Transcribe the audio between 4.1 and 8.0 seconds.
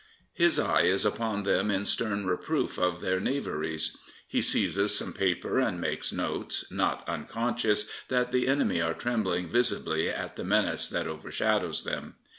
He seizes some paper and makes notes, not unconscious